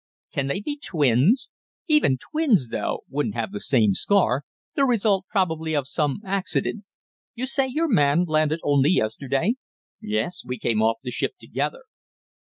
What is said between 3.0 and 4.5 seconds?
wouldn't have the same scar,